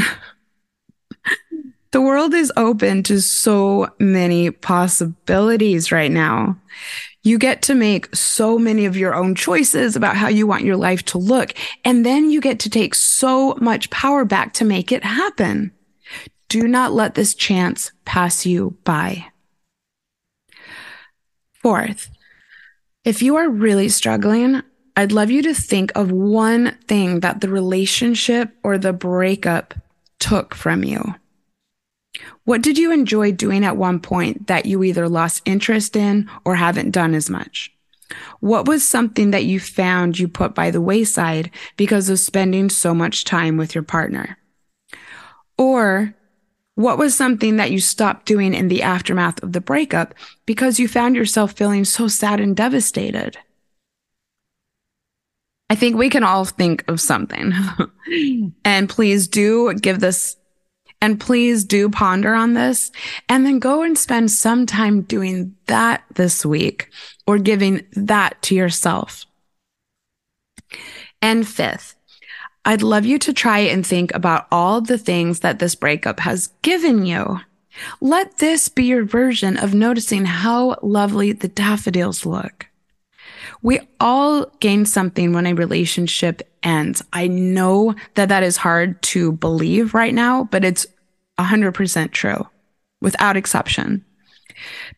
the 1.92 2.02
world 2.02 2.34
is 2.34 2.52
open 2.58 3.04
to 3.04 3.22
so 3.22 3.90
many 4.00 4.52
possibilities 4.52 5.92
right 5.92 6.12
now. 6.12 6.58
You 7.24 7.38
get 7.38 7.62
to 7.64 7.76
make 7.76 8.16
so 8.16 8.58
many 8.58 8.86
of 8.86 8.98
your 8.98 9.14
own 9.14 9.36
choices 9.36 9.96
about 9.96 10.18
how 10.18 10.28
you 10.28 10.48
want 10.48 10.64
your 10.64 10.78
life 10.78 11.04
to 11.06 11.20
look. 11.20 11.54
And 11.86 12.06
then 12.06 12.32
you 12.32 12.42
get 12.42 12.60
to 12.62 12.70
take 12.70 12.96
so 12.96 13.56
much 13.62 13.90
power 13.92 14.26
back 14.26 14.54
to 14.54 14.66
make 14.66 14.92
it 14.92 15.04
happen. 15.04 15.72
Do 16.50 16.68
not 16.68 16.94
let 16.94 17.16
this 17.16 17.36
chance 17.36 17.92
pass 18.06 18.46
you 18.46 18.78
by. 18.84 19.28
Fourth, 21.54 22.10
if 23.04 23.22
you 23.22 23.36
are 23.38 23.50
really 23.50 23.90
struggling, 23.90 24.62
I'd 24.96 25.12
love 25.12 25.32
you 25.32 25.42
to 25.44 25.54
think 25.54 25.92
of 25.96 26.12
one 26.12 26.78
thing 26.88 27.22
that 27.22 27.42
the 27.42 27.50
relationship 27.50 28.52
or 28.64 28.78
the 28.78 28.94
breakup 28.94 29.74
took 30.20 30.54
from 30.54 30.84
you. 30.84 31.16
What 32.44 32.62
did 32.62 32.78
you 32.78 32.92
enjoy 32.92 33.32
doing 33.32 33.64
at 33.64 33.78
one 33.78 34.00
point 34.00 34.48
that 34.48 34.66
you 34.66 34.84
either 34.84 35.08
lost 35.08 35.42
interest 35.46 35.96
in 35.96 36.30
or 36.46 36.56
haven't 36.56 36.92
done 36.92 37.16
as 37.16 37.30
much? 37.30 37.72
What 38.42 38.68
was 38.68 38.84
something 38.84 39.32
that 39.32 39.46
you 39.46 39.60
found 39.60 40.20
you 40.20 40.28
put 40.28 40.54
by 40.54 40.70
the 40.70 40.82
wayside 40.82 41.50
because 41.78 42.10
of 42.10 42.20
spending 42.20 42.70
so 42.70 42.94
much 42.94 43.24
time 43.24 43.58
with 43.58 43.74
your 43.74 43.84
partner? 43.84 44.38
Or 45.58 46.14
what 46.76 46.98
was 46.98 47.16
something 47.16 47.58
that 47.58 47.72
you 47.72 47.80
stopped 47.80 48.26
doing 48.26 48.54
in 48.54 48.68
the 48.68 48.82
aftermath 48.82 49.42
of 49.44 49.54
the 49.54 49.62
breakup 49.62 50.14
because 50.46 50.80
you 50.80 50.88
found 50.88 51.16
yourself 51.16 51.54
feeling 51.54 51.86
so 51.86 52.08
sad 52.08 52.40
and 52.40 52.56
devastated? 52.56 53.38
I 55.70 55.76
think 55.76 55.96
we 55.96 56.10
can 56.10 56.24
all 56.24 56.46
think 56.46 56.84
of 56.88 57.00
something. 57.00 57.54
and 58.66 58.90
please 58.90 59.28
do 59.28 59.74
give 59.76 60.00
this 60.00 60.36
and 61.02 61.20
please 61.20 61.66
do 61.66 61.90
ponder 61.90 62.34
on 62.34 62.54
this 62.54 62.92
and 63.28 63.46
then 63.46 63.60
go 63.60 63.82
and 63.82 63.98
spend 63.98 64.30
some 64.30 64.66
time 64.66 65.02
doing 65.02 65.56
that 65.66 66.04
this 66.14 66.46
week 66.46 66.90
or 67.26 67.40
giving 67.40 67.86
that 67.94 68.42
to 68.44 68.56
yourself. 68.56 69.26
And 71.22 71.48
fifth, 71.48 71.96
I'd 72.64 72.84
love 72.84 73.06
you 73.06 73.18
to 73.20 73.34
try 73.34 73.60
and 73.60 73.86
think 73.86 74.14
about 74.14 74.48
all 74.52 74.82
the 74.82 74.98
things 74.98 75.40
that 75.40 75.60
this 75.60 75.74
breakup 75.74 76.20
has 76.20 76.48
given 76.62 77.06
you. 77.06 77.40
Let 78.02 78.38
this 78.38 78.70
be 78.70 78.86
your 78.86 79.04
version 79.04 79.58
of 79.58 79.74
noticing 79.74 80.26
how 80.26 80.78
lovely 80.84 81.32
the 81.32 81.48
daffodils 81.48 82.26
look. 82.26 82.68
We 83.64 83.80
all 84.00 84.46
gain 84.60 84.86
something 84.86 85.34
when 85.34 85.46
a 85.46 85.54
relationship 85.54 86.42
ends. 86.62 87.04
I 87.14 87.28
know 87.28 87.96
that 88.16 88.30
that 88.30 88.44
is 88.44 88.58
hard 88.58 89.02
to 89.04 89.32
believe 89.34 89.94
right 89.94 90.14
now, 90.14 90.46
but 90.46 90.64
it's 90.64 90.86
100% 91.40 92.12
true 92.12 92.48
without 93.02 93.38
exception. 93.38 94.06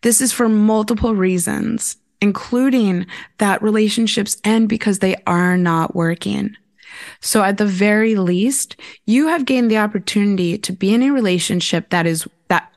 This 0.02 0.19
is 0.19 0.34
for 0.34 0.49
multiple 0.49 1.15
reasons, 1.15 1.97
including 2.21 3.06
that 3.38 3.62
relationships 3.62 4.38
end 4.43 4.67
because 4.67 4.99
they 4.99 5.15
are 5.28 5.58
not 5.58 5.95
working. 5.95 6.58
So 7.21 7.43
at 7.43 7.58
the 7.58 7.65
very 7.65 8.15
least, 8.15 8.75
you 9.06 9.27
have 9.27 9.45
gained 9.45 9.71
the 9.71 9.77
opportunity 9.77 10.58
to 10.58 10.71
be 10.71 10.93
in 10.93 11.03
a 11.03 11.12
relationship 11.12 11.89
that 11.89 12.06
is 12.06 12.27
that. 12.47 12.71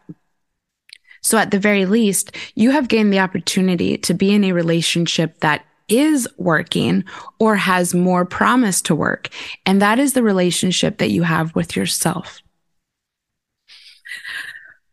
So 1.23 1.39
at 1.39 1.51
the 1.51 1.59
very 1.59 1.87
least, 1.87 2.37
you 2.55 2.71
have 2.71 2.89
gained 2.89 3.13
the 3.13 3.19
opportunity 3.19 3.99
to 3.99 4.15
be 4.15 4.35
in 4.35 4.45
a 4.45 4.53
relationship 4.53 5.41
that 5.41 5.65
is 5.89 6.29
working 6.37 7.05
or 7.39 7.57
has 7.57 7.95
more 7.95 8.25
promise 8.25 8.81
to 8.83 8.95
work. 8.95 9.29
And 9.65 9.81
that 9.83 9.99
is 9.99 10.13
the 10.13 10.23
relationship 10.23 10.99
that 10.99 11.11
you 11.11 11.23
have 11.23 11.55
with 11.55 11.77
yourself. 11.77 12.43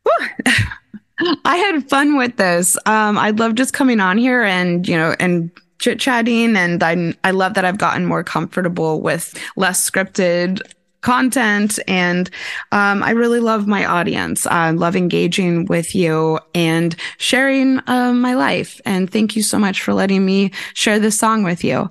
I 1.46 1.56
had 1.56 1.90
fun 1.90 2.18
with 2.18 2.38
this. 2.38 2.78
Um, 2.86 3.18
I 3.18 3.32
love 3.32 3.56
just 3.56 3.74
coming 3.74 4.00
on 4.00 4.18
here 4.18 4.44
and, 4.44 4.88
you 4.88 4.98
know, 4.98 5.16
and 5.20 5.52
chit 5.84 6.00
chatting. 6.00 6.56
And 6.56 6.82
I, 6.82 7.14
I 7.26 7.32
love 7.32 7.56
that 7.56 7.66
I've 7.66 7.78
gotten 7.78 8.06
more 8.06 8.24
comfortable 8.24 9.02
with 9.02 9.38
less 9.58 9.90
scripted 9.90 10.62
content. 11.02 11.78
And 11.86 12.30
um, 12.72 13.04
I 13.04 13.12
really 13.12 13.42
love 13.42 13.68
my 13.68 13.84
audience. 13.84 14.48
I 14.48 14.72
love 14.72 14.96
engaging 14.96 15.66
with 15.66 15.94
you 15.94 16.40
and 16.56 16.96
sharing 17.18 17.82
uh, 17.88 18.14
my 18.14 18.34
life. 18.36 18.80
And 18.86 19.12
thank 19.12 19.36
you 19.36 19.44
so 19.44 19.60
much 19.60 19.82
for 19.82 19.94
letting 19.94 20.26
me 20.26 20.52
share 20.74 21.00
this 21.00 21.20
song 21.20 21.44
with 21.44 21.66
you. 21.66 21.90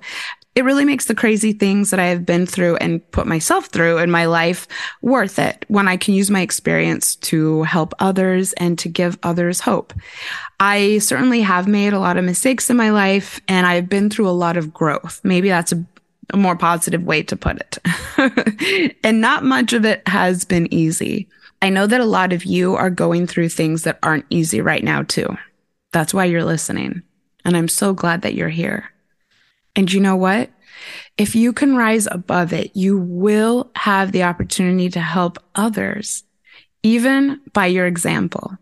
It 0.55 0.63
really 0.63 0.85
makes 0.85 1.05
the 1.05 1.15
crazy 1.15 1.53
things 1.53 1.89
that 1.89 1.99
I 1.99 2.05
have 2.05 2.25
been 2.25 2.45
through 2.45 2.75
and 2.77 3.09
put 3.11 3.25
myself 3.25 3.67
through 3.67 3.97
in 3.97 4.11
my 4.11 4.25
life 4.25 4.67
worth 5.01 5.39
it 5.39 5.65
when 5.67 5.87
I 5.87 5.97
can 5.97 6.13
use 6.13 6.29
my 6.29 6.41
experience 6.41 7.15
to 7.17 7.63
help 7.63 7.93
others 7.99 8.53
and 8.53 8.77
to 8.79 8.89
give 8.89 9.17
others 9.23 9.61
hope. 9.61 9.93
I 10.59 10.99
certainly 10.99 11.41
have 11.41 11.67
made 11.67 11.93
a 11.93 11.99
lot 11.99 12.17
of 12.17 12.23
mistakes 12.23 12.69
in 12.69 12.77
my 12.77 12.91
life 12.91 13.41
and 13.47 13.65
I've 13.65 13.89
been 13.89 14.09
through 14.09 14.29
a 14.29 14.31
lot 14.31 14.57
of 14.57 14.73
growth. 14.73 15.21
Maybe 15.23 15.49
that's 15.49 15.71
a 15.71 15.83
a 16.33 16.37
more 16.37 16.55
positive 16.55 17.03
way 17.03 17.23
to 17.23 17.35
put 17.35 17.57
it. 17.57 18.97
and 19.03 19.21
not 19.21 19.43
much 19.43 19.73
of 19.73 19.85
it 19.85 20.05
has 20.07 20.45
been 20.45 20.73
easy. 20.73 21.27
I 21.61 21.69
know 21.69 21.87
that 21.87 22.01
a 22.01 22.05
lot 22.05 22.33
of 22.33 22.43
you 22.45 22.75
are 22.75 22.89
going 22.89 23.27
through 23.27 23.49
things 23.49 23.83
that 23.83 23.99
aren't 24.03 24.25
easy 24.29 24.61
right 24.61 24.83
now, 24.83 25.03
too. 25.03 25.37
That's 25.91 26.13
why 26.13 26.25
you're 26.25 26.43
listening. 26.43 27.03
And 27.45 27.55
I'm 27.55 27.67
so 27.67 27.93
glad 27.93 28.21
that 28.23 28.33
you're 28.33 28.49
here. 28.49 28.92
And 29.75 29.91
you 29.91 29.99
know 29.99 30.15
what? 30.15 30.49
If 31.17 31.35
you 31.35 31.53
can 31.53 31.75
rise 31.75 32.07
above 32.09 32.53
it, 32.53 32.75
you 32.75 32.97
will 32.97 33.71
have 33.75 34.11
the 34.11 34.23
opportunity 34.23 34.89
to 34.89 34.99
help 34.99 35.37
others 35.55 36.23
even 36.83 37.39
by 37.53 37.67
your 37.67 37.87
example. 37.87 38.57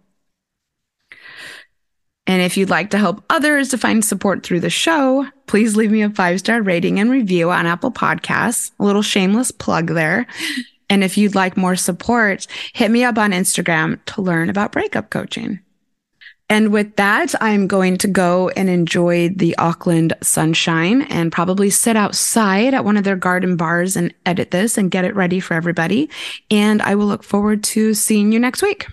And 2.27 2.41
if 2.41 2.55
you'd 2.55 2.69
like 2.69 2.91
to 2.91 2.97
help 2.97 3.23
others 3.29 3.69
to 3.69 3.77
find 3.77 4.05
support 4.05 4.43
through 4.43 4.59
the 4.59 4.69
show, 4.69 5.25
please 5.47 5.75
leave 5.75 5.91
me 5.91 6.03
a 6.03 6.09
five 6.09 6.39
star 6.39 6.61
rating 6.61 6.99
and 6.99 7.09
review 7.09 7.51
on 7.51 7.65
Apple 7.65 7.91
Podcasts. 7.91 8.71
A 8.79 8.85
little 8.85 9.01
shameless 9.01 9.51
plug 9.51 9.87
there. 9.87 10.27
And 10.89 11.03
if 11.03 11.17
you'd 11.17 11.35
like 11.35 11.57
more 11.57 11.75
support, 11.75 12.47
hit 12.73 12.91
me 12.91 13.03
up 13.03 13.17
on 13.17 13.31
Instagram 13.31 13.99
to 14.05 14.21
learn 14.21 14.49
about 14.49 14.71
breakup 14.71 15.09
coaching. 15.09 15.59
And 16.51 16.73
with 16.73 16.97
that, 16.97 17.33
I'm 17.39 17.65
going 17.65 17.97
to 17.99 18.09
go 18.09 18.49
and 18.49 18.69
enjoy 18.69 19.29
the 19.29 19.57
Auckland 19.57 20.13
sunshine 20.21 21.03
and 21.03 21.31
probably 21.31 21.69
sit 21.69 21.95
outside 21.95 22.73
at 22.73 22.83
one 22.83 22.97
of 22.97 23.05
their 23.05 23.15
garden 23.15 23.55
bars 23.55 23.95
and 23.95 24.13
edit 24.25 24.51
this 24.51 24.77
and 24.77 24.91
get 24.91 25.05
it 25.05 25.15
ready 25.15 25.39
for 25.39 25.53
everybody. 25.53 26.09
And 26.49 26.81
I 26.81 26.95
will 26.95 27.05
look 27.05 27.23
forward 27.23 27.63
to 27.63 27.93
seeing 27.93 28.33
you 28.33 28.39
next 28.39 28.61
week. 28.61 28.85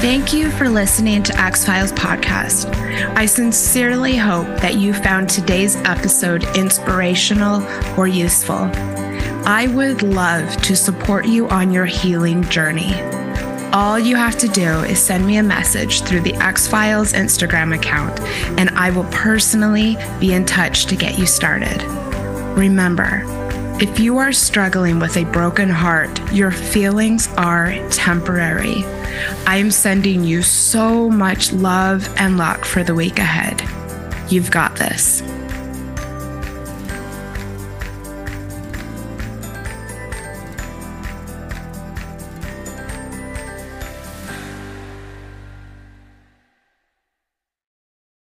Thank 0.00 0.32
you 0.32 0.50
for 0.50 0.68
listening 0.68 1.22
to 1.22 1.40
Ex-Philes 1.40 1.92
Podcast. 1.92 2.74
I 3.16 3.26
sincerely 3.26 4.16
hope 4.16 4.48
that 4.60 4.74
you 4.74 4.92
found 4.92 5.30
today's 5.30 5.76
episode 5.76 6.42
inspirational 6.56 7.62
or 7.96 8.08
useful. 8.08 8.68
I 9.46 9.66
would 9.66 10.02
love 10.02 10.56
to 10.62 10.74
support 10.74 11.26
you 11.26 11.46
on 11.50 11.70
your 11.70 11.84
healing 11.84 12.44
journey. 12.44 12.94
All 13.74 13.98
you 13.98 14.16
have 14.16 14.38
to 14.38 14.48
do 14.48 14.80
is 14.84 14.98
send 14.98 15.26
me 15.26 15.36
a 15.36 15.42
message 15.42 16.00
through 16.00 16.22
the 16.22 16.34
Ex-Philes 16.36 17.12
Instagram 17.12 17.74
account, 17.74 18.18
and 18.58 18.70
I 18.70 18.90
will 18.90 19.04
personally 19.10 19.98
be 20.18 20.32
in 20.32 20.46
touch 20.46 20.86
to 20.86 20.96
get 20.96 21.18
you 21.18 21.26
started. 21.26 21.82
Remember, 22.56 23.22
if 23.82 24.00
you 24.00 24.16
are 24.16 24.32
struggling 24.32 24.98
with 24.98 25.18
a 25.18 25.24
broken 25.26 25.68
heart, 25.68 26.32
your 26.32 26.50
feelings 26.50 27.28
are 27.36 27.74
temporary. 27.90 28.82
I 29.46 29.56
am 29.56 29.70
sending 29.70 30.24
you 30.24 30.40
so 30.42 31.10
much 31.10 31.52
love 31.52 32.08
and 32.16 32.38
luck 32.38 32.64
for 32.64 32.82
the 32.82 32.94
week 32.94 33.18
ahead. 33.18 33.62
You've 34.32 34.50
got 34.50 34.76
this. 34.76 35.22